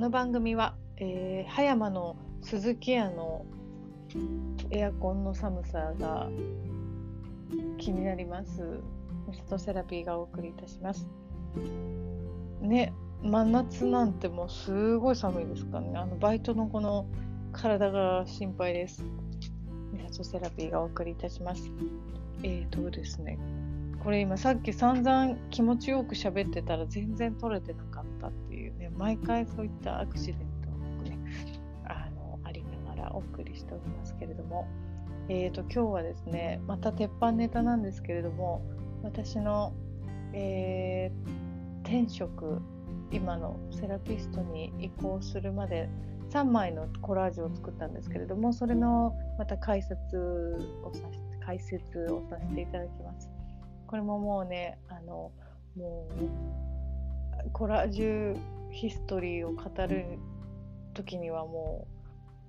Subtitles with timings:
[0.00, 3.44] の番組は、えー葉山の鈴木屋の
[4.70, 6.28] エアコンの寒さが
[7.76, 8.62] 気になります。
[9.28, 11.06] ミストセラピーがお送りいたします。
[12.62, 15.98] ね真夏なんてもうすごい寒いですからね。
[15.98, 17.06] あのバイトのこの
[17.52, 19.04] 体が心配です。
[19.92, 21.70] ミストセラピーがお送りいたします。
[22.42, 23.38] えーとですね。
[24.02, 28.04] これ今さっき散々気持ちよく喋ってたら全然取れてなかっ
[28.96, 31.18] 毎回そういったアクシデントをね
[31.84, 34.66] あのありながらお送りしておりますけれども。
[35.28, 38.62] えーと今日はですねまた鉄板ネタなんですけれども
[39.04, 39.72] 私の、
[40.32, 41.40] えー
[41.90, 42.60] 転職
[43.10, 45.88] 今のセラピストに移行するまで
[46.30, 49.96] 3枚のコラージュを作ったんですけれどもそれのまた解説
[50.84, 53.28] をさせ解説をさせていただきます。
[53.88, 55.32] これももうねあの
[55.76, 56.06] も
[57.44, 58.38] うコラージュ
[58.70, 60.18] ヒストリーを語る
[60.94, 61.86] 時にはも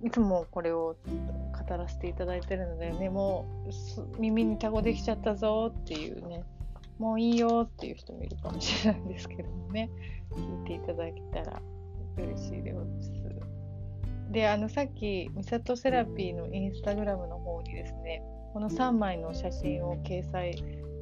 [0.02, 3.08] ういつもこれを語らせていただいてるのでね。
[3.08, 3.46] も
[4.16, 6.42] う耳にタゴできちゃったぞっていうね。
[6.98, 9.90] もういいよっていう人もいるかもしれないんですけどもね。
[10.32, 11.62] 聞いていただけたら
[12.16, 13.12] 嬉しいです。
[14.32, 18.22] であのさっきミサトセラピーのインスタグラムの方にですね
[18.54, 20.56] この3枚の写真を掲載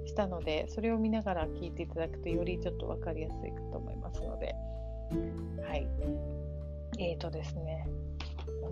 [0.04, 4.54] したのでそれを見ながら聞いていただくとよりちょっと分かりやすいかと思いますので。
[5.66, 5.86] はい。
[6.98, 7.86] えーとですね。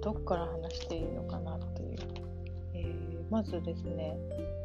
[0.01, 1.99] どこから話していいのかなっていう、
[2.75, 4.17] えーまずですね、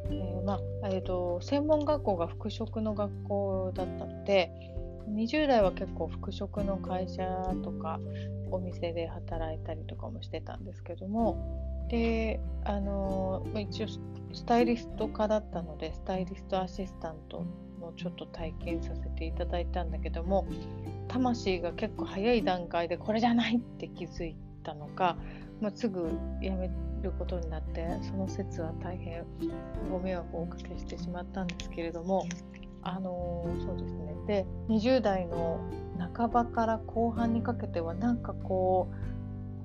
[0.09, 4.52] えーまあえー、と専門学校が服飾の学校だったので
[5.09, 7.25] 20代は結構服飾の会社
[7.61, 7.99] とか
[8.52, 13.87] お店で働いたりとかもしてたんですけどもであのまあ一応
[14.33, 17.45] スタイリスト科だったのでスタイリストアシスタント
[17.84, 20.48] もちょっと体験させていただいたんだけども
[21.08, 25.17] 魂が結構早い段階でこれじゃないって気づいたのか、
[25.61, 26.10] まあ、すぐ
[26.42, 29.26] 辞めることになってその説は大変
[29.92, 32.26] ご迷惑をおかけしてしまったんですけれども
[32.82, 34.14] あのーそうですね。
[34.27, 35.60] で20代の
[36.16, 38.95] 半ばから後半にかけてはなんかこう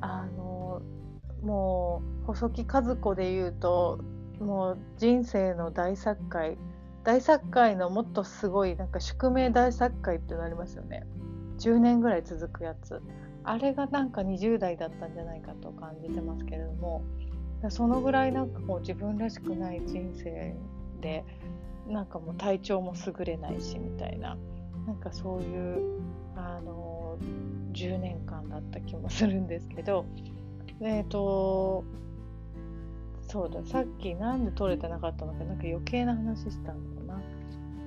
[0.01, 0.99] あのー
[1.45, 4.01] もう細木和子で言うと
[4.41, 6.59] もう人生の大作会
[7.05, 11.07] 大作会のもっとすごいなんか宿命大作会ってなりますよね。
[11.59, 13.03] 10年ぐらい続くやつ。
[13.45, 17.03] あれがなんか20代だったんじゃないかと感じてますけれども。
[17.71, 20.55] そのぐらいなんかこう自分らしくない人生
[21.01, 21.25] で
[21.89, 24.37] なんかもう体調も優れないしみたいな。
[24.87, 26.01] なんかそういう
[26.37, 27.19] あの
[27.73, 30.05] 10年間だった気もするんですけど。
[30.81, 31.85] えっ、と
[33.29, 37.21] そうださっきなんで撮れてなかったのかなんか余計な話したのかな。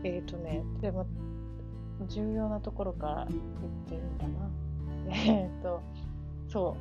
[0.03, 1.07] えっ、とねでも
[2.07, 3.39] 重要なところから言っ
[3.87, 4.49] てるんだな。
[5.11, 5.81] えっ、と
[6.47, 6.77] そ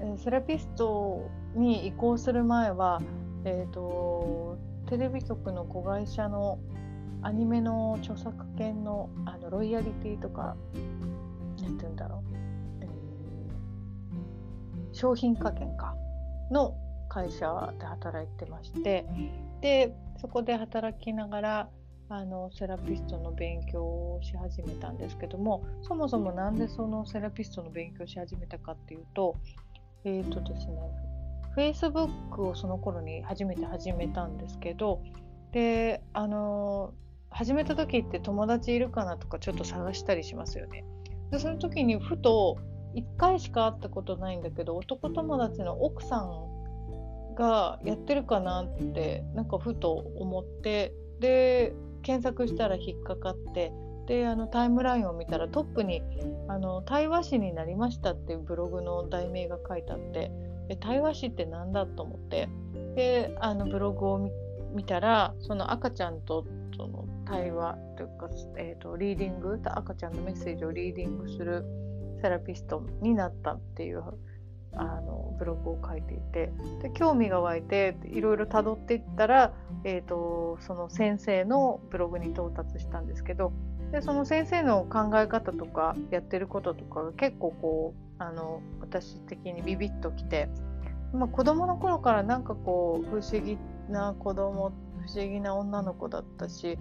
[0.00, 0.02] う。
[0.04, 3.00] えーセラピストに移行する前は
[3.44, 6.58] えっ、とテレビ局の子会社の
[7.22, 10.56] アニメの著作権のあのロイヤリティとか
[11.62, 12.20] なんて言うんだろう、
[12.80, 12.88] えー
[14.92, 15.94] 商品化権か。
[16.50, 16.74] の
[17.12, 19.04] 会社で働いてまして
[19.60, 21.68] でそこで働きながら
[22.08, 29.36] あのセラピストの勉強をし始めたんですけどもそもそもなんでそのセラピストの勉強をし始めたかっていうと
[30.04, 30.74] えっ、とですね
[31.56, 35.02] Facebook をその頃に初めて始めたんですけど
[35.52, 36.94] であの
[37.28, 40.84] 始めた時って友達いるかなとかちょっと探したりしますよね。
[41.30, 42.58] でその時にふと
[42.94, 46.61] 1回しか会ったことないんだけど男友達の奥さん
[47.34, 53.72] がやってるかなってなんかふと思ってで検索したら引っかかって
[54.06, 56.02] であのタイムラインを見たらトップに
[56.48, 60.30] あの「対話師になりました」っていうブログの題名が書いてあって
[60.68, 62.48] え対話師ってなんだと思って
[62.94, 64.30] であのブログを
[64.74, 66.44] 見たらその赤ちゃんと
[66.76, 71.64] その対話というか、えー、とリーディング赤ちゃんのメッセージをリーディングする
[72.20, 74.02] セラピストになったっていう
[74.74, 76.52] あのブログを書いていて
[76.82, 79.52] で興味が湧いていろいろ辿っていったら、
[79.84, 83.52] えー、とその先生のブログに到達したんですけど
[83.90, 90.48] でその先生の考え方とかやってることとかが結構こうあの私的にビビッときて、
[91.12, 93.58] まあ、子供の頃からなんかこう不思議
[93.90, 94.72] な子供
[95.06, 96.78] 不思議な女の子だったし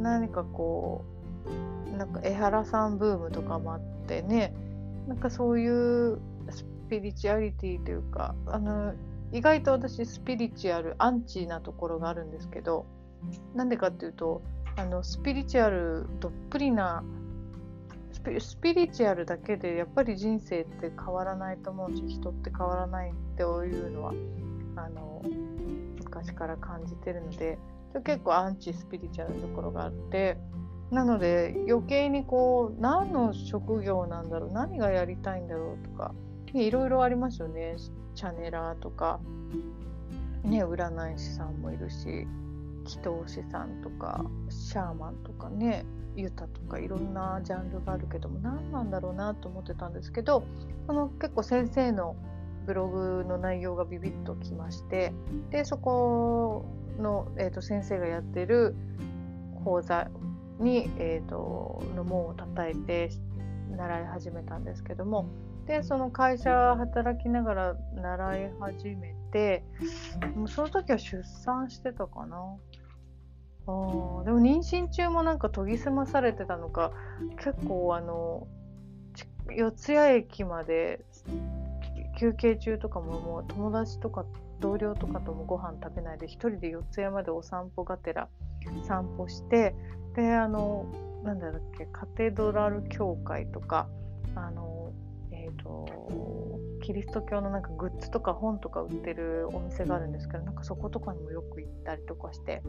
[0.00, 1.04] 何かこ
[1.94, 4.52] うなんか江原さんブームとかもあってね
[5.06, 6.20] なんかそういう
[6.92, 8.92] ピリチュアリティというかあの
[9.32, 12.84] 意外と私スピリチュアルアンチなところがあるんですけど
[13.54, 14.42] なんでかっていうと
[14.76, 17.02] あのスピリチュアルどっぷりな
[18.12, 18.20] ス
[18.58, 24.12] ピリチュアルだけでやっぱり人生って変わらないと思うし人って変わらないっていうのは
[24.76, 25.22] あの
[25.96, 27.58] 昔から感じてるので
[28.04, 30.36] 結構アンチスピリチュアルなところがあって
[30.90, 36.14] なので余計にこう何の職業なんだろう何がやりたいんだろうとか
[36.54, 37.76] いろいろありますよね。
[38.14, 39.20] チャネラーとか、
[40.44, 42.26] ね、占い師さんもいるし
[42.84, 45.48] 祈祷師さんとかシャーマンとか。
[45.48, 45.84] ね
[46.14, 46.78] ユタとか。
[46.78, 50.44] いろんなジャンルがあるけども何なんだろうなと思ってたんですけど
[50.86, 52.16] この結構先生の
[52.66, 55.12] ブログの内容がビビッときまして
[55.50, 56.66] でそこ
[56.98, 58.74] の、えーと、先生がやってる
[59.64, 60.08] 講座
[60.60, 63.10] に、えーと、の門を叩いて
[63.76, 65.28] 習い始めたんですけども
[65.66, 69.64] でその会社働きながら習い始めて
[70.34, 72.36] もうその時は出産してたかな。
[73.64, 73.70] あ
[74.24, 76.90] でも妊娠中もなんか研ぎ澄まされてたのか
[77.36, 78.48] 結構あの
[79.56, 81.04] 四谷駅まで
[82.18, 84.24] 休憩中とかももう友達とか
[84.58, 88.28] 同僚とかともご飯食べないで一人で四谷までお散歩がてら
[88.84, 89.76] 散歩して
[90.16, 90.86] であの
[91.22, 93.88] なんだっけカテドラル教会とか
[94.34, 94.71] あの、
[96.82, 102.62] キリスト教のなんかグッズとか本とか売ってるお店があるんですけどなんかそことかにもよく行ったりとかして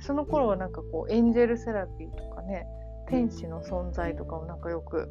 [0.00, 2.66] その頃はなんかこうエンジェルセラピーとかね
[3.08, 5.08] 天使の存在とかをなんかよく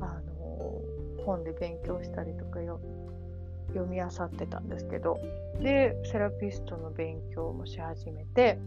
[0.00, 0.80] あの
[1.24, 2.80] 本で勉強したりとかよ
[3.68, 5.20] 読み漁ってたんですけど
[5.62, 8.58] でセラピストの勉強もし始めて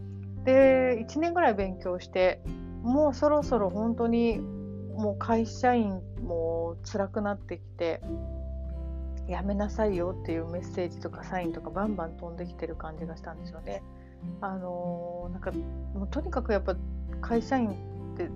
[0.44, 2.40] で1年ぐらい勉強して
[2.82, 8.00] もうそろそろ本当にもう会社員も辛くなってきて
[9.28, 13.82] やめなさいよっていうメッセージとかサインとかバンバン飛んできてる感じがしたんですよね。
[14.40, 16.76] あのー、なんかもうとにかくやっぱ
[17.20, 18.30] 会社員って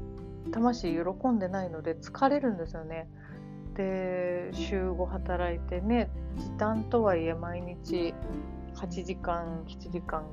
[0.51, 3.09] 魂喜んでないので疲れるんですよね。
[3.75, 8.15] で週5働いてね時短とはいえ毎日
[8.75, 10.25] 8時間7時間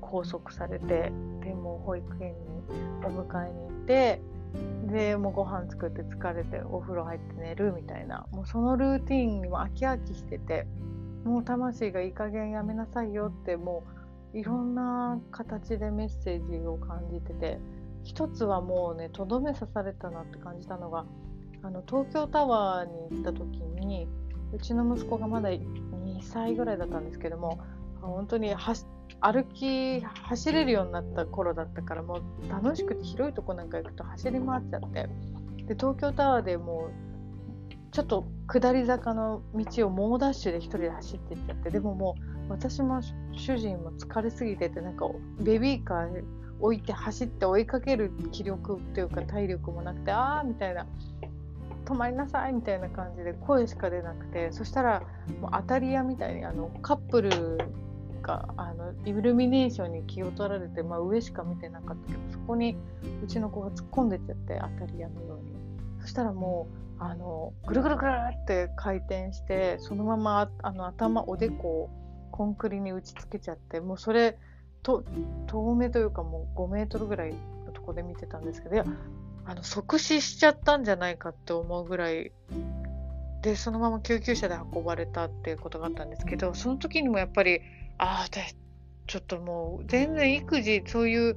[0.00, 1.12] 拘束されて
[1.42, 2.62] でも保育園に
[3.04, 4.20] お迎えに行って
[4.92, 8.26] でもうご飯作って疲れてお風呂入って寝るみたいな。
[8.32, 10.66] もうそのルーティンにも飽き飽きしてて。
[11.24, 13.84] もう魂がいい加減やめなさいよっても
[14.32, 17.58] ういろんな形でメッセージを感じてて。
[18.04, 21.04] 一つはもうねとどめ刺されたなって感じたのが
[21.62, 23.44] あの東京タワーに行った時
[23.84, 24.08] に
[24.52, 25.60] うちの息子がまだ2
[26.22, 27.58] 歳ぐらいだったんですけども
[28.00, 28.84] 本当に走
[29.20, 35.08] 歩き走れるようになった頃だったからもう楽しくて広いとこなんか行くと走り回っちゃって。
[35.66, 41.70] で東京タワーでもうちょっと下り坂の道を猛ダッシュで1人で走っていっちゃって。
[41.70, 42.16] でもも
[42.48, 43.00] う私も
[43.32, 45.06] 主人も疲れすぎててなんか
[45.40, 46.24] ベビーカー
[46.60, 50.86] 置いて走って追いかける気力っていうか体力もなくてああみたいな
[51.84, 55.02] 止まりなさいみたいな感じで声しか出なくてそしたら
[55.40, 57.58] もう当たり屋みたいにあのカップル
[58.30, 62.76] があのイルミネーションに気を取られて、まあ、上しか見てなかったけどそこに
[63.24, 65.50] うちの子が突っ込んでっちゃって当たり屋のように。
[66.00, 66.66] そしたらも
[66.98, 68.12] うあのぐるぐるぐる
[68.42, 71.90] って回転してそのままあの頭おでこを
[72.30, 74.38] コンクリに打ちつけちゃってもうそれ
[74.82, 75.04] と
[75.46, 77.34] 遠目というかもう5メートルぐらい
[77.66, 78.86] のとこで見てたんですけどいや
[79.44, 82.32] あの即死しちゃったんじゃないかって思うぐらい
[83.42, 87.60] でそのまま救急車で運ばれたっていうことがあったんですけどその時にもやっぱり
[88.02, 88.28] ああ
[89.06, 91.36] ちょっともう全然育児そういう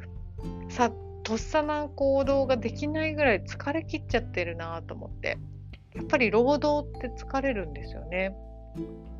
[0.69, 0.91] さ
[1.23, 5.37] とっさな行動ができないぐらい疲れきっちゃってるなと思って。
[5.93, 8.35] やっぱり労働って疲れるんですよね。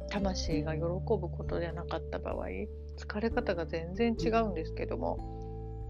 [0.10, 2.48] 魂が喜ぶことではなかった場合
[2.98, 5.18] 疲れ方が全然違うんですけども。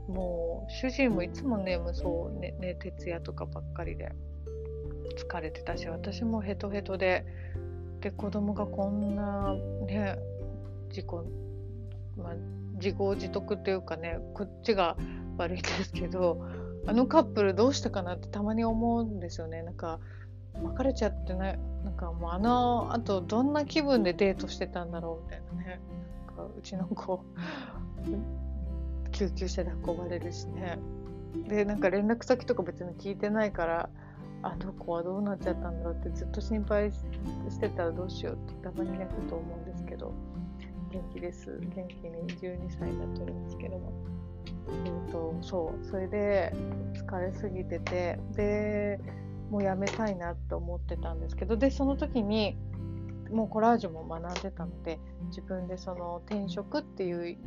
[0.08, 4.12] もう主人もいつも眠そうねね徹夜とかばっかりで。
[5.16, 7.26] 疲れてたし私もヘトヘトで。
[8.02, 9.56] で子供がこんな
[9.86, 10.18] ね
[10.94, 11.08] 自己、
[12.18, 12.34] まあ、
[12.76, 14.98] 自業自得っていうかねこっちが
[15.38, 16.46] 悪いですけど
[16.86, 19.64] あのカップルどうしたかなってたまに思うんですよね。
[19.64, 20.00] なんか
[20.62, 25.80] 別れちゃってねなんかもうあのあとどんな気分でデートしてたんだろうみたいなね。
[26.28, 27.24] なんかうちの子
[29.12, 30.78] 救急車で運ばれるしね。
[31.48, 33.90] でなんか連絡先とか別に聞いてないから
[34.44, 39.73] あの子はどうなっちゃったんだろうってずっと心配してたらどうしようってたまに泣くと思うんです
[40.94, 41.60] 元気です。
[41.76, 43.92] 元気に12歳になってるんですけども。
[44.86, 45.86] えーと、そう。
[45.86, 46.54] それで
[46.94, 48.20] 疲れすぎてて。
[48.36, 49.00] で
[49.50, 51.58] もうやめたいなって思ってたんですけど。
[51.58, 52.58] でその時に
[53.32, 57.38] もうコラージュも学んでたので自分でその転職っていう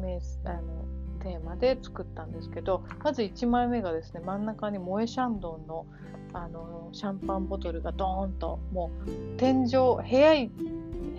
[0.00, 0.84] 名あの
[1.22, 5.86] テーマで作ったんですけどまず1枚目がですね真ん中に萌えシャンドンの
[6.32, 10.34] あのシャンパンボトルがドーンともう天井部屋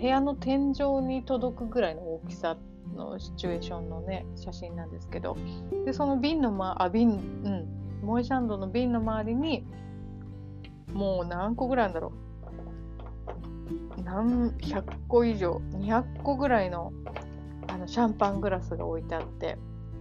[0.00, 2.56] 部屋の天井に届くぐらいの大きさ
[2.96, 5.36] のシチュエーションのね写真なんですけど
[5.84, 9.66] でその瓶のまあ瓶うん萌えシャンドの瓶の周りに
[10.92, 12.28] もう何個ぐらいなんだろう。
[14.02, 16.92] 何100個以上200個ぐらいの
[17.66, 19.58] あのシャンパングラスが置いてあって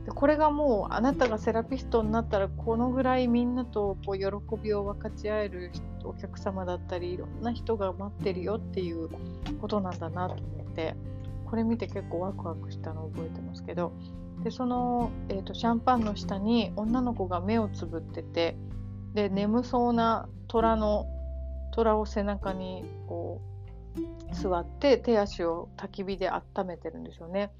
[0.07, 4.25] でこれがもうあなたがセラピストになったらこのぐらいみんなとこう喜
[4.63, 5.69] びを分かち合える
[6.05, 9.09] お客様だったりいろんな人が待ってるよっていう
[9.59, 10.95] ことなんだなと思って
[11.45, 13.91] これ見て結構ワクワクしたのを覚えてますけど
[14.45, 18.55] でその、えーと、シャンパンの下に女の子が目をつぶってて
[19.13, 21.05] で眠そうな虎の
[21.73, 23.41] 虎を背中にこ
[24.31, 27.51] う座って手足を焚き火で温めてるんですよね。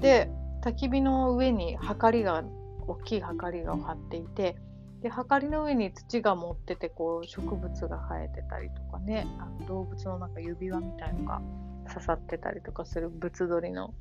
[0.00, 0.30] で
[0.62, 2.44] 焚き火の上にはかりが
[2.86, 4.56] 大きいはかりが張っていて
[5.02, 9.26] ではかりの上に土が持っててこう植物が生えてたりとかね。
[9.40, 11.42] あの動物のなんか指輪みたいのが
[11.88, 13.92] 刺さってたりとかする物撮りの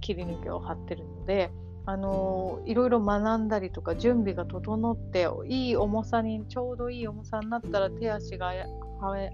[0.00, 1.50] 切り抜きを貼ってるので、
[1.84, 8.66] あの、いろいろ学んだりとか準備が整っていい重さにちょうどいい重さになったら手足が、え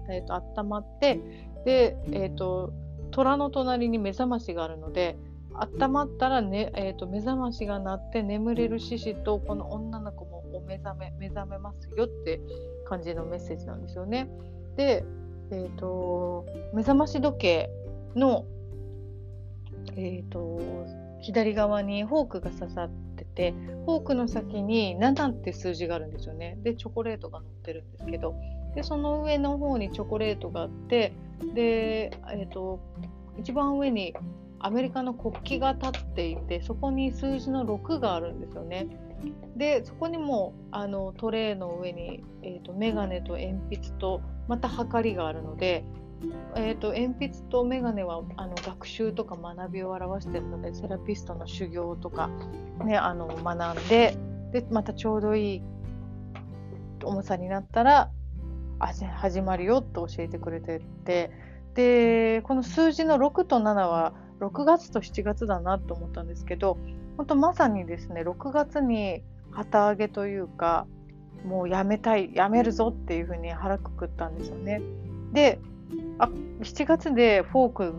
[0.09, 1.19] ーと、温まって
[1.63, 2.73] で、えーと
[3.11, 5.17] 虎の隣に目覚ましがあるので
[5.55, 12.39] 温まったら、ねえーと、目覚ましが鳴って眠れる獅子とこの女の子もお目覚め目覚めますよって
[12.87, 14.29] 感じのメッセージなんですよね。
[14.75, 15.03] で、
[15.51, 17.69] えーと、目覚まし時計
[18.15, 18.45] の、
[19.95, 20.59] えーと、
[21.21, 23.53] 左側にフォークが刺さってて
[23.85, 26.57] フォークの先に7って数字があるんですよね。
[26.63, 28.35] でチョコレートが乗ってるんですけど
[28.75, 31.13] でその上の方にチョコレートがあって
[31.53, 32.79] で、えー、と
[33.37, 34.13] 一番上に
[34.63, 38.87] アメリカの国旗が立っていてそこに数字の6があるんですよね。
[39.57, 45.85] でそこにもあのトレイの上に、えーと、メガネと鉛筆とまたはかりがあるので、
[46.55, 52.29] えーと、鉛筆とメガネはあの学習とか学びを表しているのでセラピストの修行とか、
[52.83, 54.17] ね、あの学んで
[54.51, 55.61] でまたちょうどいい
[57.03, 58.11] 重さになったら
[58.79, 61.31] 始まるよと教えてくれてて
[61.75, 66.77] でこの数字の6と7は6月と7月だなと思ったんですけど
[67.17, 69.21] 本当まさにですね6月に
[69.51, 70.85] 旗揚げというか
[71.45, 74.81] もうやめたいやめるぞっていうふうに腹くくったんですよね。
[75.31, 75.59] で
[76.19, 76.29] あ
[76.61, 77.93] 7月でフォーク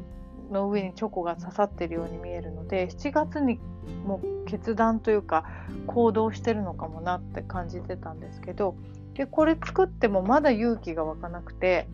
[0.51, 3.59] の上にチョコが刺さってるように見えるので7月に
[4.07, 5.45] もう決断というか
[5.87, 8.77] 行動してるのかもなって感じてたんですけど
[9.15, 11.89] でこれ作ってもまだ勇気が湧かなくて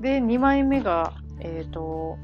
[0.00, 2.18] で2枚目が、えーと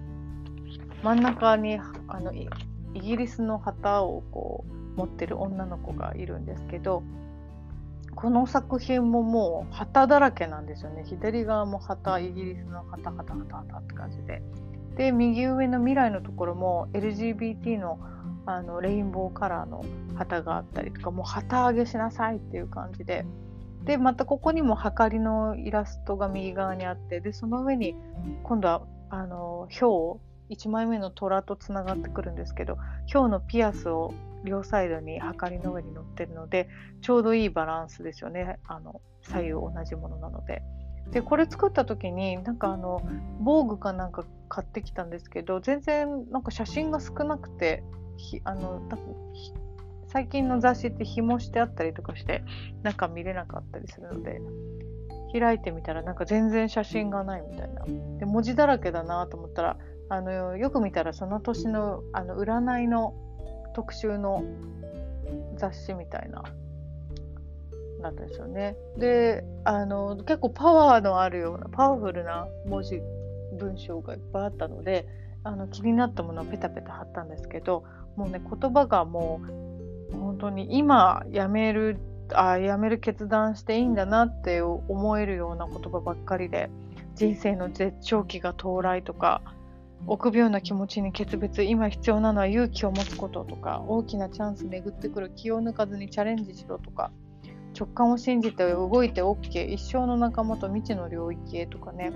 [1.02, 2.48] 真ん中にあのイ
[2.94, 4.64] ギリスの旗をこ
[4.96, 7.02] う持ってる女の子がいるんですけど
[8.14, 11.04] この作品ももう旗だらけなんですよね。
[11.04, 14.42] 左側も旗イギリスの旗旗旗旗って感じで。
[14.96, 18.00] で右上の未来のところも LGBT の
[18.44, 19.84] あのレインボーカラーの
[20.16, 23.24] 旗があったりとかもう旗揚げしなさいっていう感じで。
[23.84, 27.94] でまたここにもはかりのイラストが右側にあってでその上に
[28.42, 30.18] 今度はあのひょ
[30.50, 32.78] 1枚目の虎とつながってくるんですけど
[33.12, 34.14] 今日のピアスを
[34.44, 36.68] 両サイドにはかりの上に乗ってるので
[37.02, 40.62] ちょうどいいバランスですよねあの左右同じものなので。
[41.10, 43.00] でこれ作った時になんかあの
[43.40, 47.82] 防具かなんか買ってきたんですけど全然なんか写真が少なくて
[48.44, 48.82] あの
[50.08, 52.42] 最近の雑誌って紐してあったりとかして
[52.82, 54.40] なんか見れなかったりするので
[55.32, 57.84] 開いてみたらなんか全然写真がないみたいな
[58.18, 59.76] で文字だらけだなと思ったら
[60.08, 63.14] あのよく見たらその年のあの占いの
[63.74, 64.44] 特集の
[65.56, 66.42] 雑誌みたいな
[68.00, 68.76] なんですよね。
[68.96, 73.00] であの結構パワーのあるようなパワフルな文字
[73.58, 75.06] 文章がいっぱいあったので
[75.44, 77.84] あの気になったものをペタペタ貼ったんですけど
[78.16, 79.40] もうね言葉がも
[80.12, 81.98] う本当に今やめる
[82.34, 86.70] あやめる決断していいんだなって思えるような言葉ばっかりで
[87.14, 89.42] 人生の絶頂期が到来とか
[90.06, 97.10] 臆病な気持ちに決別今必要なのは勇気を持つこととか大きなチャンス巡ってくる気を抜かずにチャレンジしろとか
[97.78, 102.12] 直感を信じて動いて OK 一生の仲間と未知の領域へとかね、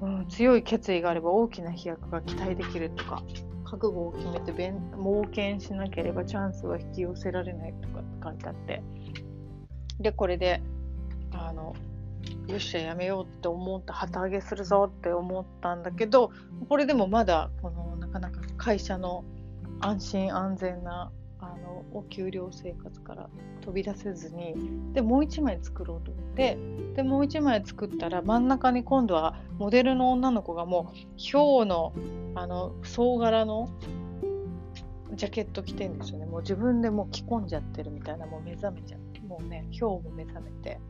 [0.00, 3.22] うん、強い決意があれば大きな飛躍が期待できるとか
[3.64, 8.82] 覚悟を決めて冒険しなければチャンスは引き寄せられないとかって書いてあって。
[10.00, 10.62] でこれで
[11.32, 11.74] あの
[12.46, 16.30] よっしゃやめようって思って旗揚げするぞって思ったんだけど
[16.68, 19.24] これでもまだこのなかなか会社の
[19.80, 23.28] 安心安全なあのお給料生活から
[23.60, 24.54] 飛び出せずに
[24.92, 26.58] でもう1枚作ろうと思って
[26.96, 31.92] でもう1枚作ったら真ん中に今度はモデルの女の子がもうヒの
[32.34, 33.68] あの総柄の
[35.12, 36.26] ジャケット着てんですよね。
[36.26, 40.80] もう自分でもう着込んじゃってるみたいなもう目覚めちゃってもうねヒョウも目覚めて。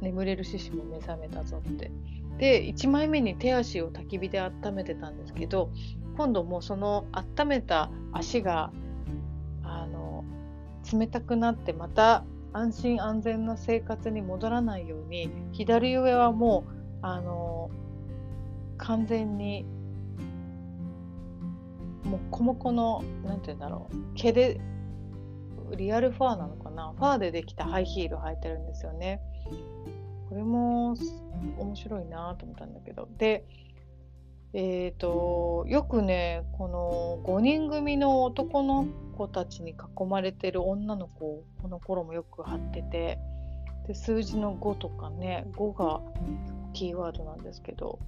[0.00, 1.90] 眠れる獅子も目覚めたぞって。
[2.38, 5.70] で1枚目に手足を焚き火で温めてたんですけど
[6.16, 8.72] 今度もうその温めた足が
[9.62, 10.24] あの
[10.90, 17.70] 冷たくなってまた安心安全な生活に戻らないように左上はもうあの
[18.78, 19.66] 完全に
[22.04, 24.60] もうこもこの何て言うんだろう毛で
[25.76, 29.20] リアルファーなのかなファーでできたハイヒール履いてるんですよね。
[30.30, 30.94] これも
[31.58, 33.08] 面白いなと思ったんだけど。
[33.18, 33.44] で
[34.52, 43.20] えーと、よくねこの5人組の男の子たちに囲まれてる女の子をこの頃もよく貼ってて
[43.86, 46.00] で数字の5とかね5が
[46.72, 48.00] キーワードなんですけど、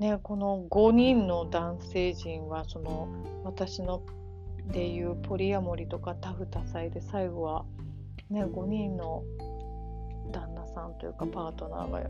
[0.00, 3.06] ね、この5人の男性陣はその
[3.44, 4.02] 私の
[4.72, 7.64] でいうポリアモリとかタフ多彩で最後は、
[8.30, 9.22] ね、5人の
[10.30, 12.02] 旦那さんというかパートナーが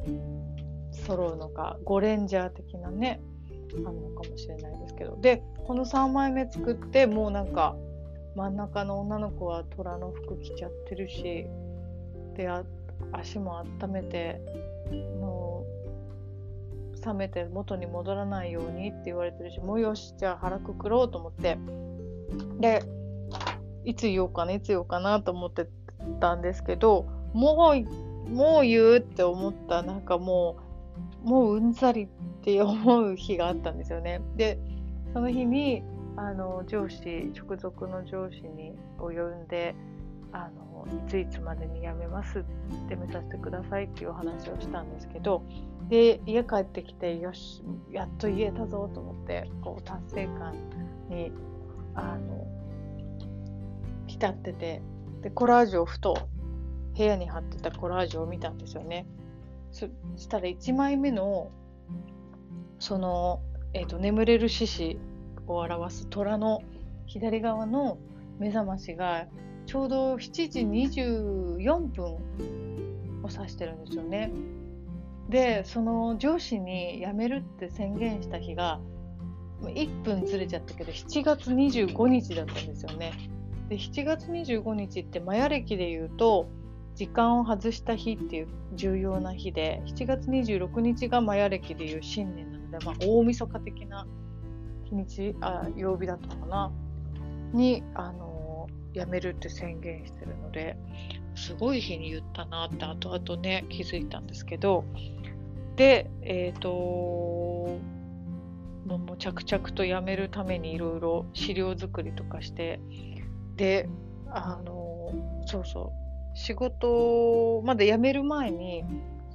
[0.92, 3.21] 揃うのかゴレンジャー的なね
[3.73, 5.16] あるのかもしれないですけど。
[5.21, 7.76] でこの3枚目作ってもうなんか
[8.35, 11.47] 真ん中の女の子は虎の服着ちゃってるし
[12.35, 12.49] で
[13.12, 14.40] 足も温めて
[15.21, 15.64] も
[17.00, 21.59] う冷めて元に戻らないようにって言われてるしもうよしじゃあ腹くくろうと思って。
[22.61, 22.83] で
[23.85, 25.69] いつ言おうかないつ言おうかなと思って
[26.21, 30.56] たんですけどもうもう言うって思ったなんかも
[31.24, 32.08] うもううんざりっ
[32.42, 34.20] て思う日があったんですよね。
[34.36, 34.58] で
[35.12, 35.82] その日に
[36.16, 39.74] あの上司直属の上司にを呼んで
[40.32, 42.42] あのいついつまでに辞めますっ
[42.88, 45.42] てめさせてくださいっていうお話をしたんですけど
[45.88, 50.54] で家帰ってきてよしやっと言えたぞと思ってこう達成感
[51.08, 51.30] に
[51.95, 52.47] あの
[54.06, 54.82] 浸ってて
[55.23, 56.28] でコラージュをふと
[56.97, 59.07] 部屋に貼ってたコラージュを見たんですよね。
[59.71, 61.50] そしたら1枚目の
[62.78, 63.41] その、
[63.73, 64.99] えーと、眠れる獅子
[65.47, 66.63] を表す虎の
[67.07, 67.99] 左側の
[68.39, 69.26] 目覚ましが
[69.67, 72.05] ちょうど7時24分
[73.23, 74.33] を指してるんですよね。
[75.28, 78.81] でその上司に辞めるって宣言した日が
[79.63, 83.13] 1分ずれちゃったけど7月25日だったんですよね。
[83.69, 86.49] で7月25日ってマヤ歴で言うと
[86.95, 94.07] 時間を外した日っていう重要な日で7月26日がマヤ歴でいう新年なので、まあ、大晦日的な
[94.85, 96.71] 日にちあ曜日だったかな
[97.52, 100.76] に、あのー、辞めるって宣言してるので
[101.35, 104.85] すごい日に言ったなって後々ね気づいたんですけど
[105.76, 106.69] でえっ、ー、と
[108.87, 112.81] もう着々と辞めるためにいろいろ資料作りとかして
[113.57, 113.89] で
[114.28, 115.13] あの
[115.47, 116.01] そうそう
[116.34, 118.84] 仕事まだ辞める前に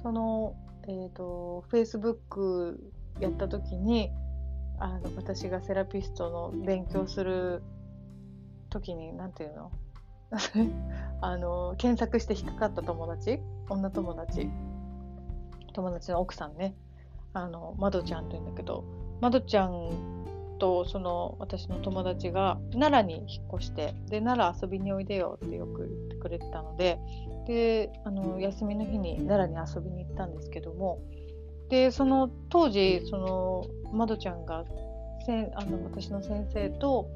[0.02, 0.54] その
[0.86, 2.76] えっ、ー、と Facebook
[3.20, 4.10] やった時に
[4.78, 7.62] あの私がセラピストの勉強する
[8.70, 9.72] 時に何て言うの？
[11.22, 13.40] あの検索して引っかかった友達？
[13.68, 14.48] 女友達？
[15.72, 16.74] 友達の奥さんね。
[17.32, 18.84] あのまどちゃんというんだけど
[19.20, 20.17] まどちゃん
[20.58, 26.98] とその私の友達が奈良に引っ越してで奈良遊びにおいでよってよく言ってくれてたので
[27.46, 31.00] であの休みの日に奈良に遊びに行ったんですけども
[31.68, 34.64] でその当時そのまどちゃんが
[35.26, 37.08] せあの私の先生と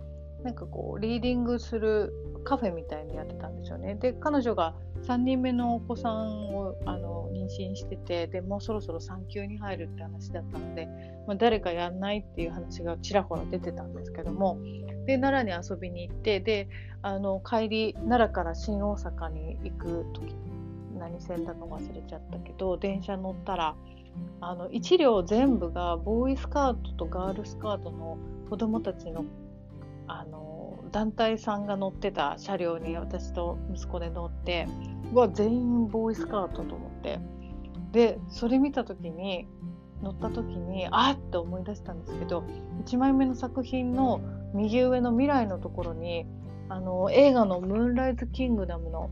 [0.43, 2.13] なんかこうリーディングする
[2.45, 3.95] カフェみたいにやってたんですよね。
[3.95, 10.87] で彼女が3人目のお子さんをあの妊娠しててでもうそろそろ産休に入るって話だったので、
[11.27, 14.59] まあ、誰かやんないっていう話がちらほら出てたんですけども
[15.07, 16.69] で奈良に遊びに行ってで
[17.03, 20.35] あの帰り奈良から新大阪に行く時
[20.99, 23.75] 何線だか忘れちゃったけど電車乗ったら
[24.41, 29.25] あの1両全部がボーイスカートとガールスカートの子供たちの
[30.07, 34.69] あの団体さんが乗ってた車両に私と息子で乗って
[35.15, 37.21] わ全員ボーイスカートと思って。
[37.93, 39.47] でそれ見た時に
[40.03, 42.43] 乗った時にあって思い出したんですけど
[42.87, 44.21] 1枚目の作品の
[44.55, 46.27] 右上の未来のところに
[46.69, 49.11] あの映画の「ムーンライズ・キングダム」の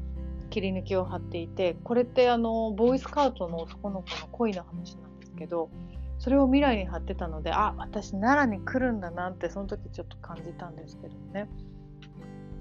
[0.48, 5.70] 切り抜きを貼っていてこれってあのボーイスカートの男の子の恋の話なんですけど
[6.18, 11.48] それを未来に貼ってたのであ私奈良に来るんだなってその時ちょっと感じたんですけどね。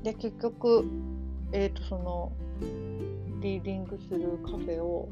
[0.04, 0.86] で結局、
[1.52, 2.32] えーと、その
[3.42, 5.10] リーディングするカフェを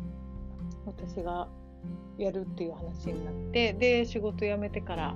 [0.86, 1.48] 私が
[2.18, 5.16] やるっていう話になってで仕事辞めてから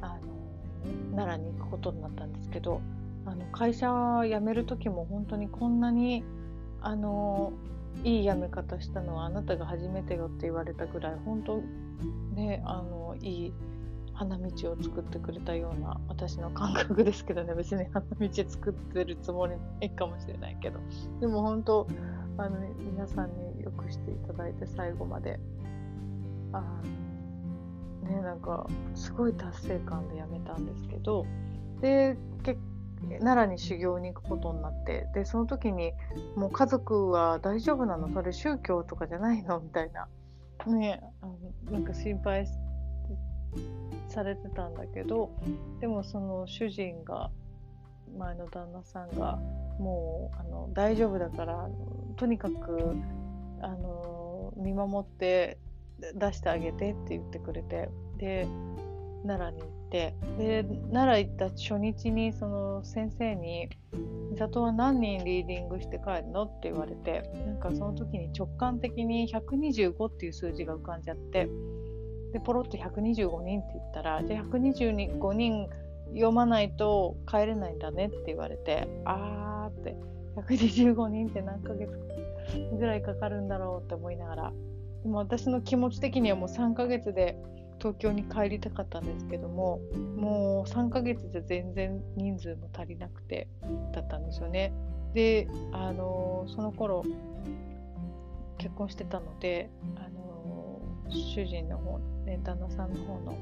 [0.00, 2.80] あの奈良に行くことになったんですけど
[3.26, 3.88] あの会社
[4.24, 6.24] 辞める時も本当にこんなに
[6.80, 7.52] あの
[8.02, 11.62] いい辞め方したのはあなたが初めてよって言われたぐらい本当
[12.34, 13.52] ねあのいい
[14.12, 20.78] 花道を作ってくれたような私の感覚ですけどね別に花道作ってるつもりないかもしれないけど。
[21.20, 21.86] でも本当
[22.36, 25.38] あの皆さんによくしていただいて最後まで。
[26.52, 26.62] あ
[28.04, 31.26] ねなんかすごい達成感で辞めたんですけど。
[31.80, 32.60] で結
[33.20, 35.08] 奈良に修行に行くことになって。
[35.14, 35.92] でその時に
[36.36, 38.08] もう家族は大丈夫なの？
[38.12, 39.60] それ宗教とかじゃないの？
[39.60, 40.08] みたいな。
[40.72, 41.36] ねあの
[41.70, 42.46] なんか心配
[44.08, 45.30] されてたんだけど。
[45.80, 47.30] でもその主人が
[48.16, 49.38] 前の旦那さんが
[49.78, 51.68] もうあの大丈夫だから
[52.16, 52.96] とにかく
[53.60, 55.58] あの見守って
[56.14, 58.46] 出してあげてって言ってくれてで
[59.26, 63.68] 奈良に行ってで奈良行った初日にその先生に
[64.30, 71.48] 「美里は何人リーディングして帰るの?」って言われてなんかその時に直感的に125っていう数字が浮かんじゃって
[72.32, 75.68] でポロッと125人って言ったらじゃあ125人
[76.14, 79.96] 読まないと帰れないんだねって言われてあーって
[80.36, 81.90] 125人って何ヶ月
[82.78, 84.52] ぐらいかかるんだろうって思いながら
[85.02, 87.36] でも私の気持ち的にはもう3ヶ月で
[87.78, 89.80] 東京に帰りたかったんですけども
[90.16, 93.48] もう3ヶ月じゃ全然人数も足りなくて
[93.92, 94.72] だったんですよね。
[95.12, 97.04] であのその頃
[98.58, 103.36] 結婚してたのであの主人の方ね、旦那さんの方の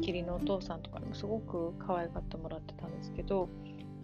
[0.00, 3.48] 義理のお父さんとかにもすごく可愛がってもらってたんですけど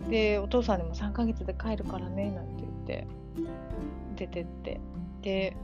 [0.09, 3.07] でお父さんにも3ヶ月で帰るからねなんて言って
[4.17, 4.81] 出てって
[5.23, 5.57] で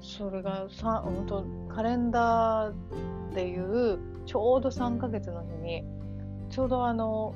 [0.00, 1.44] それがさ本当
[1.74, 5.84] カレンダーでいうちょうど3ヶ月の日に
[6.50, 7.34] ちょうどあの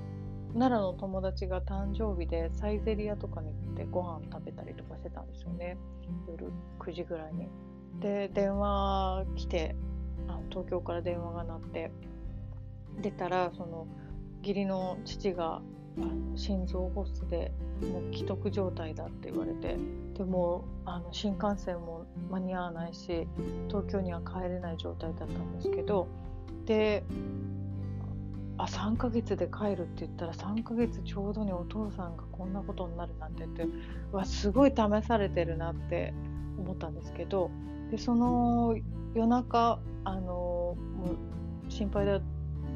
[0.55, 5.77] 奈良の友達が誕生日でサイゼリアとかに行ってご飯食べたりとかしてたんですよね
[6.29, 7.49] 夜9時ぐらいに。
[8.01, 9.77] で電話来て
[10.29, 11.93] あ東京から電話が鳴って
[13.01, 13.87] 出たらその
[14.43, 15.63] 義理の父が
[15.97, 17.53] あの心臓発作で
[17.83, 19.77] もう既得状態だって言われて
[20.15, 23.27] でもあの新幹線も間に合わないし
[23.69, 26.09] 東京には帰れない状態だったんですけど
[26.67, 27.05] で
[28.57, 33.67] あ3ヶ月で帰るって言ったら3ヶ月ちょうどにお父さんがこんなことになるなんてって
[34.13, 36.15] わすごい試されてるなって
[36.59, 37.51] 思ったんですけど
[37.91, 38.77] でその
[39.15, 40.77] 夜中あのも
[41.69, 42.21] う心配で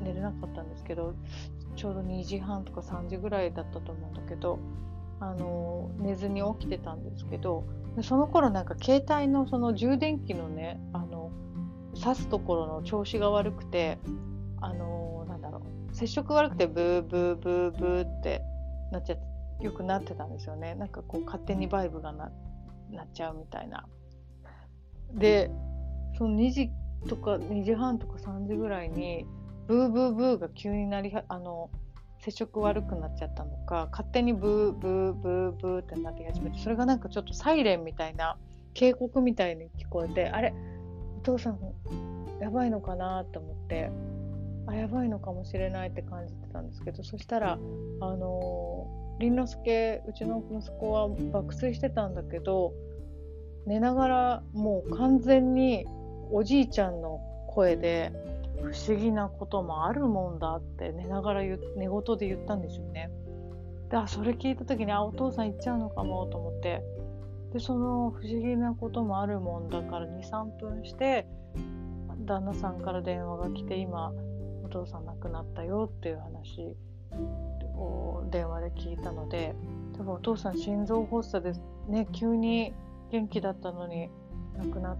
[0.03, 1.15] 寝れなかったんですけど
[1.77, 4.59] ちょうど2時半とか3時ぐらいだったと思うんだけど
[5.21, 7.65] あの寝ずに起きてたんですけど
[7.97, 11.31] でその頃なんか携帯のその充電器のねあの
[11.95, 13.99] 挿すところの調子が悪くて
[14.61, 18.43] あのなんだろう接触悪くてブーブーブーブーって
[18.93, 20.77] なっちゃってよくなってたんですよね。
[20.77, 22.31] なんかこう勝手にバイブがな
[22.91, 23.87] なっちゃうみたいな。
[25.13, 25.51] で
[26.17, 26.71] その2時
[27.09, 29.27] とか2時半とか3時ぐらいに
[29.69, 31.71] ブーブーブーが急になりあの
[32.21, 38.37] 接触悪くなっちゃったのか勝手にブーブーブーブーってなり始めてそれがなんかちょっとサイレンみたいな
[38.75, 40.55] 警告みたいに聞こえてあれ？
[41.19, 41.59] お父さん
[42.41, 43.91] やばいのかなと思って
[44.67, 47.59] あやばいのかもしれないって感じてたんですけどそしたら
[48.01, 48.87] あの
[49.19, 52.73] 凛之介うちの息子は爆睡してたんだけど
[53.67, 55.87] 寝ながらもう完全に
[56.31, 58.13] おじいちゃんの声で
[58.62, 63.11] 不思議なこともあるもんだって寝ながら寝言で言ったんですよね。
[63.90, 66.83] でそれ聞いた時にあお父さん行っちゃうのかもと思って
[67.53, 71.27] でその不思議なこともあるもんだから23分して
[72.29, 74.12] 旦那さんから電話が来て今
[74.62, 76.77] お父さん亡くなったよっていう話
[77.75, 79.55] を電話で聞いたので
[79.97, 82.75] 多分お父さん心臓発作でね急に
[83.11, 84.11] 元気だったのに
[84.59, 84.97] 亡くなっ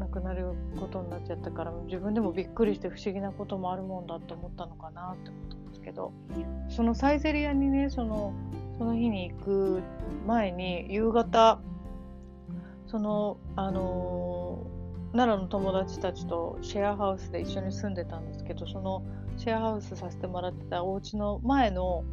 [0.00, 6.12] 亡くなることになっちゃったから自分でもびっくりして不思議なこともあるもんだって思ったのかなって思ったんですけど
[6.68, 8.32] そのサイゼリアにねその
[8.78, 9.82] その日に行く
[10.26, 11.60] 前に夕方
[12.86, 19.04] そのあのー、奈良の友達たちとシェアハウスで一緒に住んでたんですけどその
[19.36, 22.04] シェアハウスさせてもらってたお家の前の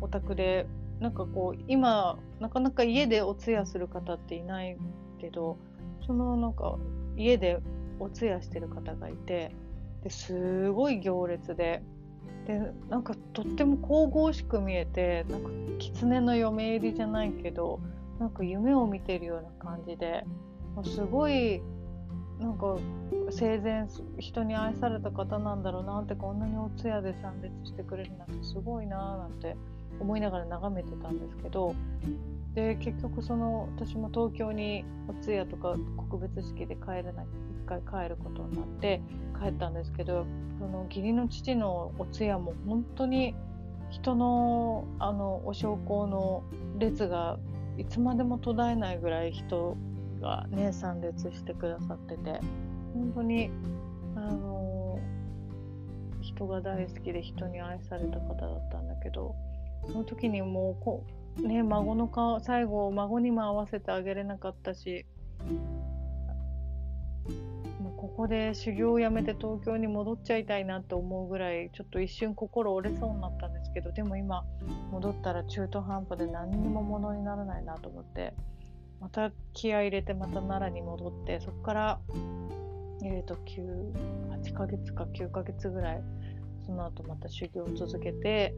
[0.00, 0.66] お宅で
[1.00, 4.76] なんかこう今なかなか家でお通夜する方っていない
[5.20, 5.58] けど
[6.06, 6.76] そのなんか
[7.16, 7.58] 家で
[7.98, 9.52] お通夜してる方がいて
[10.02, 11.82] ですごい行列で
[12.46, 17.80] でなんかとっても神々しく見えてなんか狐の嫁入りじゃないけど
[18.20, 20.24] なんか夢を見てるような感じで
[20.84, 21.60] すごい
[22.38, 22.76] なんか
[23.30, 29.56] 生前人に愛された方なんだろうなってこんなにお通夜で参列してくれるなんてすごいなーなんて
[29.98, 31.74] 思いながら眺めてたんですけど
[32.56, 37.26] で結局その私も東京にお通夜とか告別式で帰れない
[37.64, 39.02] 一回帰ることになって
[39.38, 40.26] 帰ったんですけど
[40.58, 43.34] その義理の父のお通夜も本当に
[43.90, 46.44] 人のあのお焼香の
[46.78, 47.38] 列が
[47.76, 49.76] いつまでも途絶えないぐらい人
[50.22, 52.40] がね参列してくださってて
[52.94, 53.50] 本当に
[54.16, 54.98] あの
[56.22, 59.34] 人が大好きで人に愛された方だったんだけど
[59.86, 65.06] その時にもうこうね孫の顔最後孫にも会わせてあげれなかったし。
[67.80, 74.44] もうここで修行をやめて東京に戻っちゃいたいなって思うぐらいちょっと一瞬心折れそうになったんですけどでも今
[74.90, 78.32] 戻ったら中途半端で何にもものにならないなと思って
[79.00, 82.00] また気合入れてまた奈良に戻ってそこから
[83.04, 86.02] えーと、8ヶ月か9ヶ月ぐらい
[86.64, 88.54] その後また修行を続けて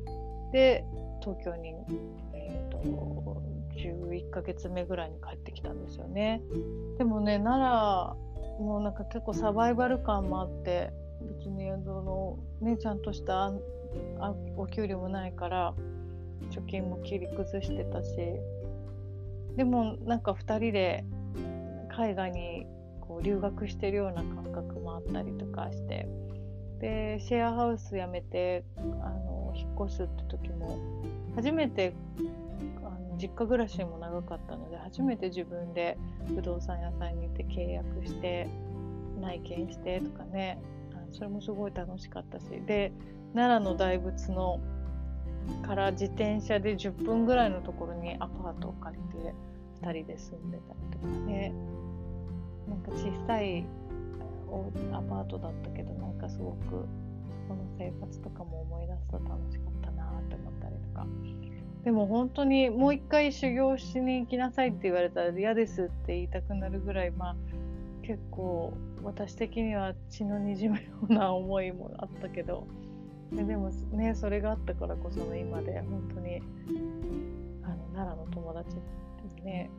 [0.52, 0.84] で
[1.20, 1.74] 東京に、
[2.48, 3.42] えーと、
[3.76, 6.42] 11ヶ月目ぐらいに帰ってきたんですよね。
[6.96, 10.90] でもね奈良もうなんか結構サバイバル感もあって
[11.38, 13.52] 別にその、ね、ちゃんとした
[14.18, 15.74] あお給料もないから
[16.50, 18.16] 貯金も切り崩してたし。
[19.56, 21.04] でもなんか2人で
[21.88, 22.64] 海外に
[23.00, 26.08] こう留学してるような感覚もあったりとかして。
[26.80, 30.78] でシェアハウス辞めてあの引っ越すって時も
[31.38, 31.94] 初めて
[32.82, 35.96] あの実家暮らしも長かったので初めて自分で
[36.34, 38.48] 不動産屋さんに行って契約して
[39.20, 40.60] 内見してとかね。
[41.12, 42.46] それもすごい楽しかったし。
[42.66, 42.92] で
[43.34, 44.58] 奈良の大仏の
[45.62, 49.32] から自転車で10分ぐらいのところにアパートを借りて
[49.80, 51.52] 2人で住んでたりとかね。
[52.68, 53.64] なんか小さい
[54.92, 56.84] アパートだったけどなんかすごく
[57.48, 59.77] この生活とかも思い出すと楽しかった。
[60.98, 61.06] か。
[61.84, 67.36] でも本当にもう一回修行しに行きなさいって言われたら嫌ですって言いたくなるぐらいまあ
[68.02, 72.66] 結構私的には血のにじむような思いもあったけど。
[73.32, 76.40] ででもねそれがあったからこその今で本当に
[77.62, 78.82] あの奈良の友達で
[79.28, 79.70] すね、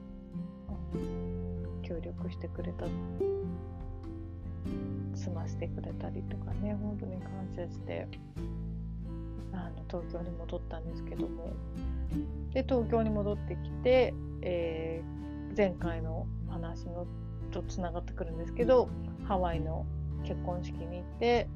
[1.82, 2.86] 協力してくれた
[5.16, 8.08] 済ませてくれたりとかね本当に感謝して。
[9.54, 11.54] あの東京に戻ったんですけども。
[12.54, 17.06] で東京に戻ってきて、えー、前回の話の
[17.52, 18.90] とつながってくるんですけど
[19.26, 19.86] ハワイの
[20.24, 21.48] 結婚式に行って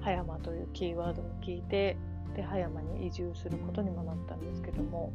[0.00, 1.96] 葉山というキーワードを聞いて
[2.36, 5.12] で葉山に移住することにもなったんですけども。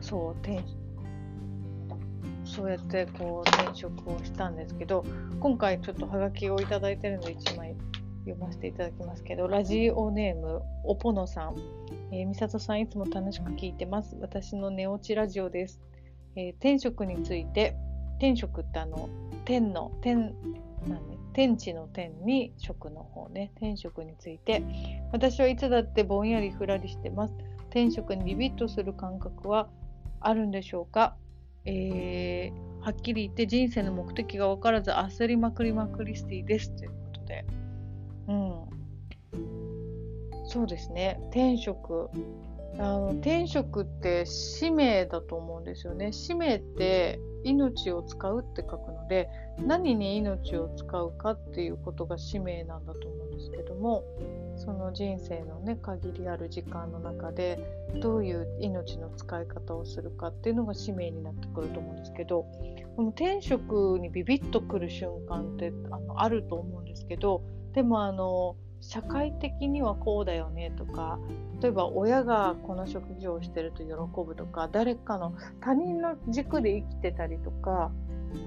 [0.00, 0.62] そう転
[2.44, 5.04] そうやってこう転職をしたんですけど
[5.40, 7.76] 今回ちょっとハガキをいいてるので1枚
[8.30, 11.56] 読ませていただきますけどラジオネームおぽのさん、
[12.12, 14.16] えー、美里さんいつも楽しく聞いてます。
[14.20, 15.80] 私の寝落ちラジオです、
[16.36, 17.76] えー、転職について
[18.18, 19.08] 転職ってあの
[19.44, 20.34] 天の天
[20.86, 23.52] なんね天地の天に職の方ね。
[23.58, 24.60] 転職について。
[25.12, 27.34] 私はいつだってぼんやりふらりしてます。
[27.68, 29.68] 転職にビビッとする感覚は
[30.18, 31.16] あるんでしょうか。
[31.64, 36.70] えー、はっきり言って人生の目的が分からず焦りまくりまくりスティです。
[36.74, 37.44] ということで、
[38.28, 38.54] うん、
[40.46, 41.18] そうですね。
[41.30, 42.10] 転職。
[42.78, 46.12] あの転職って使命だと思うんですよね。
[46.12, 54.04] 使命って命を使うって書くので何に命を使うかっていうことが使命なんだと思うんですけども
[54.56, 57.58] その人生のね限りある時間の中で
[58.00, 62.46] どういう命の使い方をするかっていうのが使命になってくると思うんですけど
[62.96, 67.42] この転職にビビッとくる瞬間ってあのあると思うんですけど
[67.78, 71.20] でもあの社会的にはこうだよねとか
[71.62, 73.92] 例えば親がこの職業をしてると喜
[74.26, 77.92] ぶとか誰かの他人の軸で生きてたりとか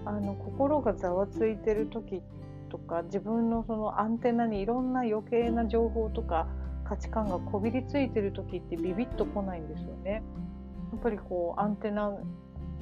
[0.04, 2.22] あの心がざわついてる時
[2.67, 6.50] とか自分のそのアンテナにいろんな余計な情報とか
[6.84, 10.24] 価値観がこびりついてる時ってビビッとこないんですよね。
[10.91, 12.12] やっぱりこうアンテナ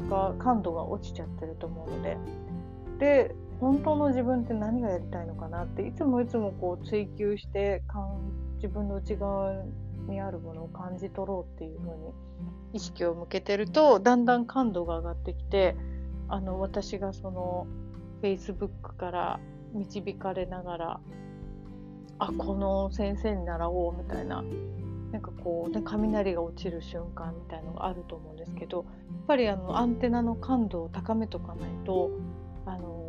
[0.10, 2.18] が感度が落ちちゃってると思うので。
[2.98, 7.82] で本当の自分って何がやりたいのかなっていつもいつもこう追求して
[8.56, 9.64] 自分の内側
[10.08, 12.14] にあるものを感じ取ろうっていう風に
[12.74, 15.76] 意識を向けてるとだんだん感度が上がってきて
[16.28, 17.68] あの私がその
[18.22, 19.40] Facebook から
[19.74, 21.00] 導かれながら
[22.20, 24.44] あこの先生に習おうみたいな
[25.12, 32.12] なんかこう、ね、雷が落ちる瞬間みたいのがあると思うんですけどやっぱりあのアンテナの感度を高めとかないと
[32.66, 33.09] あの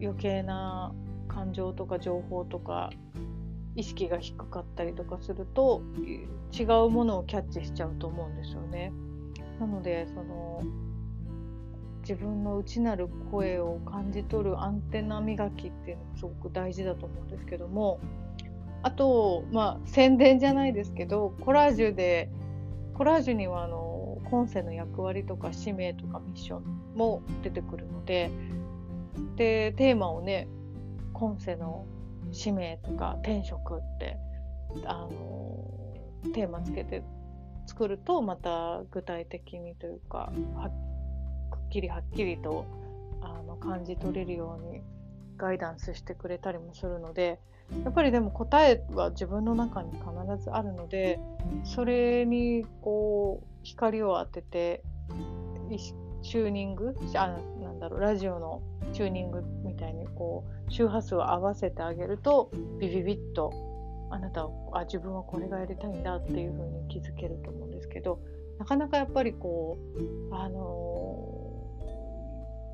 [0.00, 0.92] 余計な
[1.28, 2.90] 感情とか情報とか
[3.74, 5.82] 意識が低かったりとかすると
[6.52, 8.92] 違うものをキャッチしちゃうと思うんですよね。
[9.58, 10.62] なのでその
[12.02, 18.00] 自分の内なる声を感じ取るアンテナ磨きっていうのがすごく大事だと思うんですけども
[18.82, 22.28] あとまあ宣伝じゃないですけどコラージュで
[22.94, 28.30] コラージュにはあの今世の役割とか使命とかミッションも出てくるので
[29.36, 30.48] でテーマをね
[31.12, 31.86] 今世の
[32.32, 34.16] 使命とか転職って
[34.84, 35.72] あの
[36.34, 37.02] テーマつけて
[37.66, 40.70] 作るとまた具体的にというかは
[41.50, 42.64] くっきりはっきりと
[43.20, 44.82] あの感じ取れるように
[45.36, 47.38] ガイダンスしてくれたりもするので
[47.84, 50.04] やっぱりでも答えは自分の中に必
[50.42, 51.18] ずあるので
[51.64, 54.82] それにこう光を当てて
[56.22, 57.28] チューニングあ
[57.60, 58.62] なんだろうラジオの
[58.92, 63.52] チューニングみたいにこう周波数を合わせてあげるとビビビッと
[64.10, 68.20] あなたはあ自分はこれがやりたいんだっていう風に気づけると思うんですけど
[68.58, 69.78] なかなかやっぱりこ
[70.30, 71.66] うあの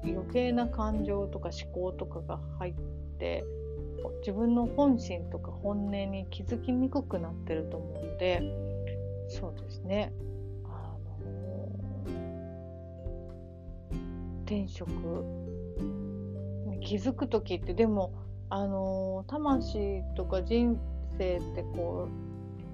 [0.05, 2.75] ー、余計な感情とか思考とかが入っ
[3.19, 3.45] て
[4.21, 8.43] 自分の本心とか本音に気づきにくくなってると思うので
[9.29, 10.13] そうですね。
[10.65, 11.69] あの
[14.45, 14.91] 転職
[16.81, 18.13] 気づく時ってでも
[18.51, 20.79] あの魂とか人
[21.19, 22.09] 生ってこ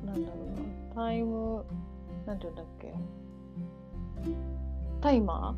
[0.05, 1.65] うなんだろうなタイム
[2.27, 2.95] なんて言うんだっけ
[5.01, 5.57] タイマ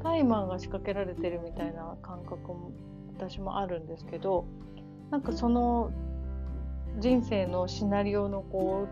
[0.00, 0.02] ー？
[0.02, 2.72] タイマーが仕掛けられてるみたいな感覚も
[3.16, 4.44] 私もあるんですけど
[5.10, 5.90] なんかその
[6.98, 8.86] 人生のシナリオのこ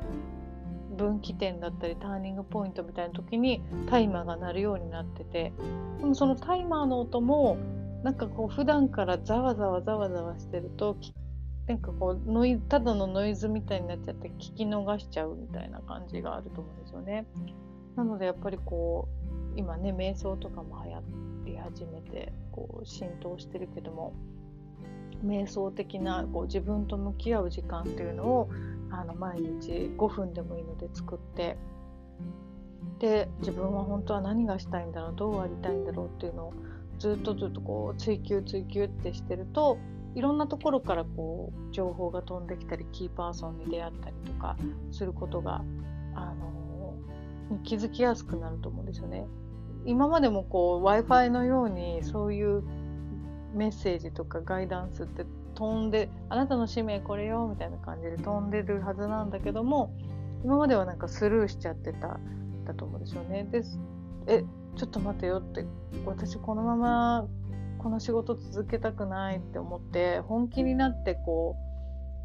[0.93, 5.53] う分岐点だったりターニングポイントみたいな時にタイマーが鳴るようになってて
[5.99, 7.59] でもそのタイマーの音も
[8.07, 10.97] なんかこう普段からざわざわざわざわしてると
[11.67, 17.27] なんかこうノイただのノイズみたいになっちゃって聞き逃しちゃうみたいな感じがあると思うんですよね。
[17.97, 19.09] なのでやっぱりこ
[19.57, 21.03] う今ね瞑想とかも流行
[21.47, 24.13] り始めてこう浸透してるけども
[25.25, 28.51] 瞑想的なこう自分と向き合う時間っていうのを
[28.93, 31.57] あの毎日5分でもいいので作って
[33.01, 36.53] で自分は本当は何がしたいんだろうどうありたいんだろうっていうのを
[36.99, 39.79] ずっとずっとこう追求追求ってしてると
[40.15, 44.57] いろんなところからこう情報が飛んできたりキーパーソンに出会ったりとか
[44.91, 45.63] することが
[46.15, 46.95] あの
[47.65, 49.27] 気づきやすくなると思うんですよね。
[49.85, 52.63] 今までもこう w i f i のようにそういう
[53.55, 59.95] メッセージとかガイダンスって飛んであなたの使命これよみたいな感じで飛んでるはずなんだけども
[60.45, 62.19] 今まではなんかスルーしちゃってた
[62.67, 63.49] だと思うんですよね。
[63.51, 63.63] で
[64.27, 64.45] え
[64.77, 65.65] ちょっと待てよって
[66.05, 67.27] 私このまま
[67.79, 71.57] この仕事続けたくないって思って本気になってこ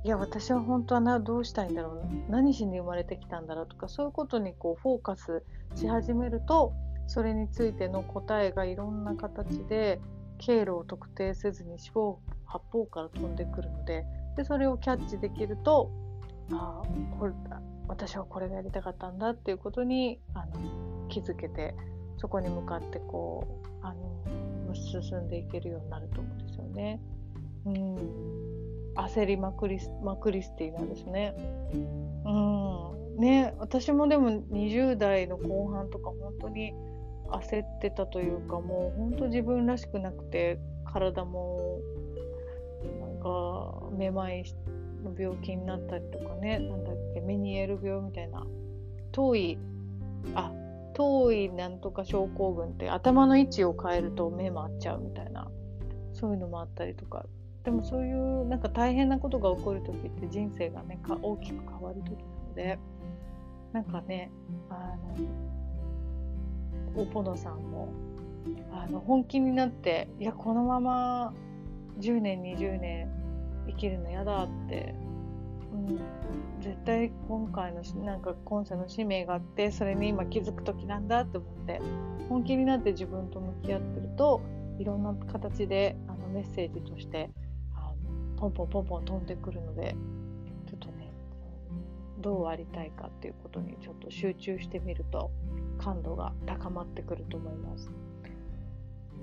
[0.04, 5.44] ういや私は本当はなどうしたいんだろう何しに生まれてきたんだろうとかそういうことにこうフォーカス
[5.76, 6.74] し始めると
[7.08, 10.02] それについての答えがいろんな形で
[10.40, 15.92] 経路を特定せずに四方八方から飛んでくるのででそれをキャッチできると
[16.52, 16.82] あ
[17.20, 17.34] これ
[17.88, 21.76] 私はこれがやりたかったんだっていうことにあの気づけて
[22.22, 27.02] そこに向かってこうあの進んでいけるようになると思うんですよね。
[27.66, 27.98] うん
[28.96, 31.34] 焦りまくりまくりスティなんですね。
[32.26, 36.74] うんね私もでも20代の後半とか本当に
[37.30, 41.80] 焦ってたというかもう本当自分らしくなくて体も
[43.00, 44.44] なんかめまい
[45.04, 48.46] の病気になったりとかねなんだっけメニエール病みたいな
[49.12, 49.58] 遠い
[50.36, 50.52] あ
[51.02, 55.50] 遠いなんとか症候群って頭の位置を変えると目回っちゃうみたいな。
[56.14, 57.26] そういうのもあったりとか。
[57.64, 62.80] でもそういうなんか大変なことが起こる時って人生がねか大きく変わる時なので
[63.72, 64.32] なんかね
[64.70, 64.96] あ
[66.96, 67.94] のおぽのさんも
[68.72, 71.34] あの本気になっていやこのまま
[72.00, 73.12] 10年20年
[73.68, 74.96] 生きるの嫌だって、
[75.72, 75.88] うん、
[76.62, 81.82] 絶対今回のなんか今世の使命があってそれに今気づく時なんだって思って
[82.30, 84.42] 本気になって自分と向き合ってると
[84.80, 87.30] いろんな形であのメッセージとして
[87.76, 89.96] あのポンポンポンポン飛んでくるので
[90.68, 91.12] ちょっとね
[92.20, 95.32] どうありたいかっていうことにちょっと集中してみると
[95.78, 97.90] 感度が高まってくると思います。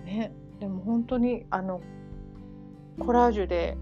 [0.05, 1.81] ね、でも本当にあの
[2.99, 3.77] コラージュで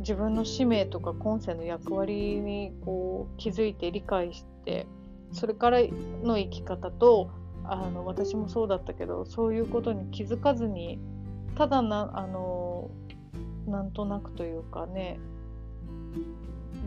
[0.00, 4.86] 自分の使命とか今世の役割にこう気づいて理解して
[5.32, 5.80] それから
[6.22, 7.30] の生き方と
[7.64, 10.98] あの私もそうだったけどそういうことに気づかずに
[11.54, 12.90] ただなあの
[13.66, 15.20] なんとなくというかね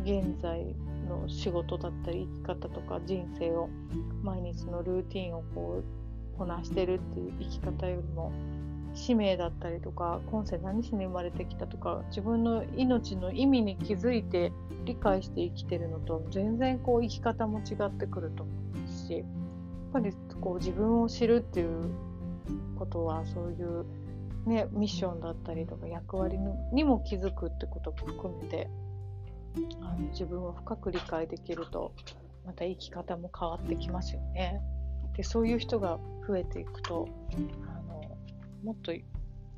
[0.03, 0.76] 現在
[1.07, 3.70] の仕事だったり生き方とか人生を
[4.24, 5.84] 毎日のルーティンをこ
[6.36, 8.32] うこなしてるっていう生き方よりも
[8.96, 14.52] 使命だったりとか今世何しに生まれてきたとか自分の命の意味に気づいて
[14.86, 19.24] 理解して生きてるのと全然こう生き方も違ってくると思いますしやっ
[19.94, 21.89] ぱりこう自分を知るっていう
[22.78, 23.86] ことはそういう
[24.46, 26.38] ね、ミッションだったりとか役割
[26.74, 28.70] にも気づくってことも含めて
[29.82, 31.94] あの自分を深く理解できると
[32.46, 34.62] また生き方も変わってきますよね。
[35.16, 37.08] でそういう人が増えていくと
[38.64, 38.93] もっと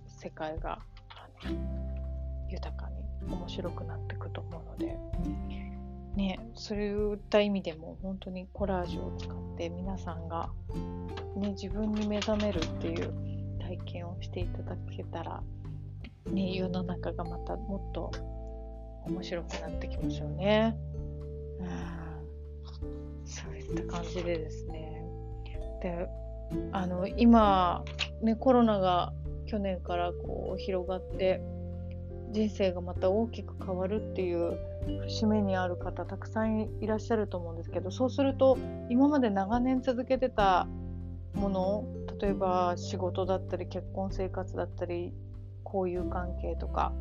[0.08, 0.80] 世界が
[2.50, 4.98] 豊かに面白くなっていくと思うので、
[6.16, 10.50] ね、そういった意味でも本当にコラージュを使って皆さんが、
[11.38, 13.14] ね、自分に目覚めるっていう
[13.60, 15.44] 体験をしていただけたら、
[16.32, 18.12] ね、世の中がまたもっと
[19.08, 20.76] 面白くなってきますよね。
[21.60, 25.04] うん、そういった感じでですね。
[25.82, 26.10] で
[26.72, 27.84] あの今、
[28.22, 29.14] ね、コロナが
[29.46, 31.42] 去年からこう広がって
[32.32, 34.58] 人生がまた大きく変わるっていう
[35.08, 38.58] 節目にある方たくさんいらっしゃると思うんですけどそうすると
[38.90, 40.68] 今まで長年続けてた
[41.36, 41.86] もの
[42.20, 45.14] 例えば仕事だったり結婚生活だったり
[45.64, 46.94] 交友関係とか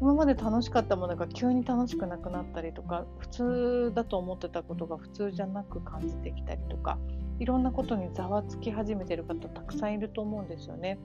[0.00, 6.98] 今まで楽しかったものが急に楽しくなくなったりとか普通だと思ってたことが普通じゃなく感じてきたりとか
[7.40, 10.98] いろんなことにざわつき始めてる方たくさんいると思うんですよね。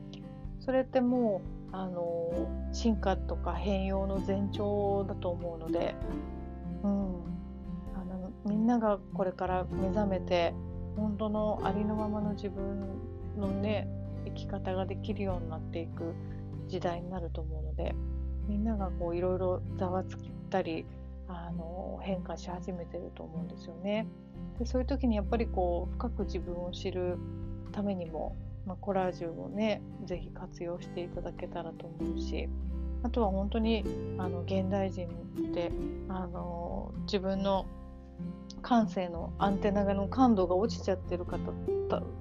[0.60, 5.96] それってもうあの進化とか変容の前兆だと思うので、
[6.84, 6.92] うん、
[7.96, 10.54] あのみんながこれから目覚めて
[10.98, 12.90] 本当のありのままの自分
[13.38, 13.88] のね
[14.26, 16.14] 生き方ができるようになっていく
[16.68, 17.96] 時代になると思うので
[18.48, 20.18] みんながこういろいろざわつい
[20.50, 20.86] たり
[21.28, 24.08] あの変化し始めてると思うんですよね。
[24.60, 27.18] でそういう時にやっぱりこう深く自分を知る
[27.72, 32.48] ためにも、まあ、コラージュをね是非活用していただけたらと思うし
[33.04, 33.84] あとは本当に
[34.18, 35.72] あの現代人って
[36.08, 37.66] あの自分の
[38.62, 41.40] 感性のアンテナの感度が落ちちゃってる方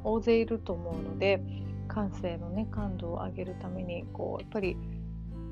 [0.02, 1.40] 大勢いると思うので
[1.88, 4.76] 感性のね感度を上げるためにこうやっぱり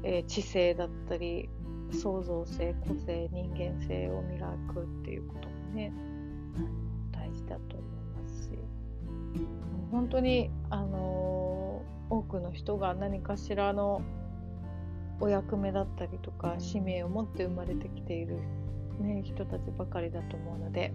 [0.05, 1.49] えー、知性だったり
[1.93, 5.93] 創造性個性人間性を磨くっていうこともね
[7.13, 8.59] 大事だと思いますし
[9.93, 14.01] 本当に、あの、多くの人が何かしらの
[15.21, 18.39] お役目だったりとか使命を持って生まれてきている、
[19.01, 20.93] ね、人たちばかりだと思うので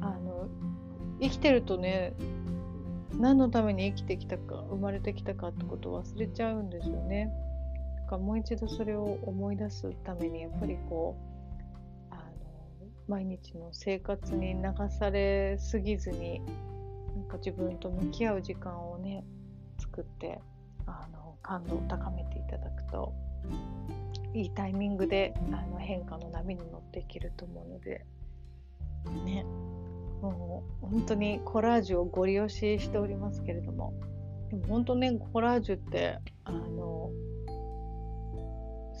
[0.00, 0.48] あの
[1.20, 2.14] 生きてるとね
[3.16, 7.30] 何のために生きてきたか生まれてきたかってことを忘れちゃうんですよね。
[8.12, 11.16] かもう一度それを思い出すためにやっぱりこ
[12.10, 12.22] うあの
[13.08, 16.42] 毎日の生活に流されすぎずに
[17.16, 19.24] なんか自分と向き合う時間をね
[19.78, 20.40] 作って
[20.86, 23.14] あの感動を高めていただくと
[24.34, 28.04] いいタイミングであの変化の波に乗っていけると思うので
[29.24, 29.44] ね。
[30.20, 33.92] もう本当にコラージュをご利用ししておりますけれども
[34.50, 37.10] でも本当ねコラージュってあの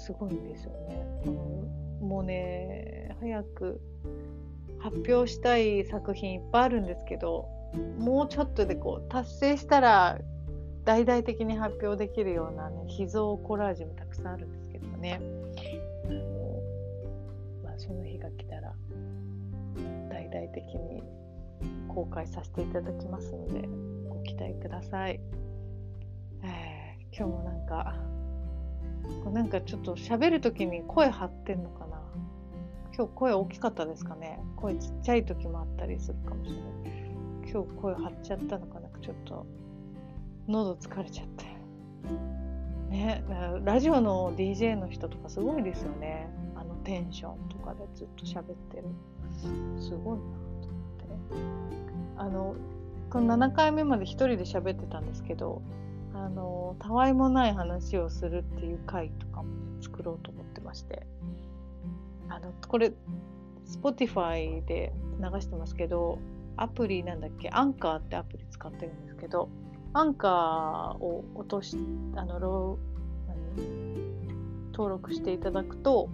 [0.02, 1.06] すごいんですよね。
[2.00, 3.80] もうね早く
[4.80, 7.48] 発表したい作品いっぱいあるんですけど
[7.98, 10.18] もうちょっとでこう達成したら
[10.84, 15.20] 大々的に発表できるような、ね、秘蔵コラージュもたくさんあるんですけどね
[16.06, 16.58] あの、
[17.62, 18.74] まあ、その日が来たら
[20.10, 21.04] 大々的に
[21.86, 23.68] 公開させていただきますので
[24.08, 25.20] ご期待ください。
[26.44, 27.94] えー、今日もなんか
[29.32, 32.00] なんかちょっと喋る時に声張ってんのかな。
[32.94, 34.40] 今日声大きかったですかね。
[34.56, 36.62] 声ちっちゃい時もあったりするかもしれない。
[37.50, 38.88] 今日声張っちゃったのかな。
[39.00, 39.46] ちょっと
[40.48, 41.44] 喉疲れちゃって。
[42.90, 43.24] ね
[43.64, 46.28] ラジオの DJ の人とかすごいですよね。
[46.54, 48.84] あのテンションとかでずっと喋ってる。
[49.78, 50.24] すごいな
[50.60, 51.06] と思って。
[52.18, 52.54] あの
[53.10, 55.62] この7回目まで1人で喋ってたんですけど
[56.24, 61.06] あのたわいもない話をするっていう回とかも、ね、作ろうと思ってまして。
[62.28, 62.92] あのこれ
[63.66, 66.18] Spotify で流してますけど
[66.56, 67.50] アプリなんだっけ？
[67.50, 69.50] アンカーってアプリ使ってるんですけど
[69.92, 71.76] アンカーを落とし
[72.16, 72.78] あのロ
[74.72, 76.08] 登録していただくと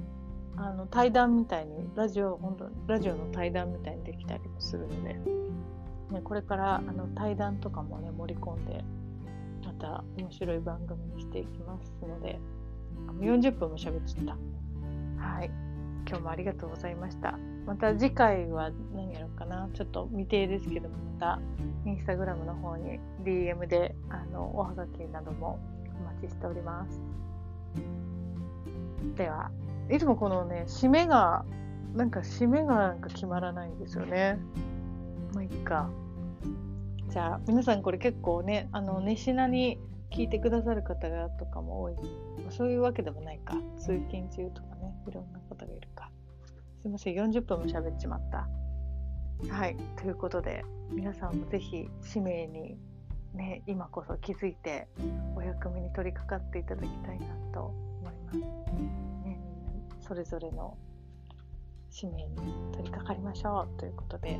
[0.57, 5.15] あの対談みたいにラジオ本当ラジオの対談みたいにできたりもするので、
[6.11, 8.83] ね、これからあの対談とかもね盛り込んで
[9.79, 12.39] た面白い番組にしていきますので
[13.21, 14.33] 40分も喋っちゃった。
[15.23, 15.51] はい。
[16.09, 17.39] 今日もありがとうございました。
[17.67, 19.69] また次回は何やろうかな。
[19.75, 21.41] ちょっと未定ですけどまた
[21.85, 25.59] インスタグラムの方に DM であのおはがきなども
[26.01, 27.01] お待ちしております。
[29.17, 29.51] では
[29.91, 31.45] いつもこのね締めが
[31.95, 34.39] なんか締めがなんか決まらないんですよね。
[35.35, 35.91] まあいっか。
[37.11, 39.79] じゃあ皆さんこれ結構ねあの熱心に
[40.11, 41.95] 聞いてくださる方がとかも多い。
[42.51, 43.57] そういうわけでもないか。
[43.79, 46.11] 通勤中とかねいろんな方がいるか。
[46.81, 48.49] すいません40分も喋っちまった。
[49.51, 52.77] はいということで皆さんもぜひ使命に
[53.35, 54.89] ね今こそ気づいて
[55.37, 58.39] お役目に取り掛かっていただきたいなと思います、
[59.25, 59.41] ね、
[60.01, 60.77] それぞれの
[61.91, 62.29] 使命に
[62.73, 63.79] 取り掛かりましょう。
[63.79, 64.39] ということで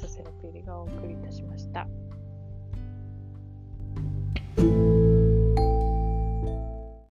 [0.00, 1.86] セラピーがお送りいたしました。